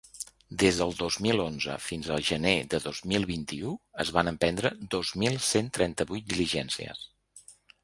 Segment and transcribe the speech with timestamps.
[0.61, 4.73] Des del dos mil onze fins a gener de dos mil vint-i-u, es van emprendre
[4.97, 7.07] dos mil cent trenta-vuit diligències.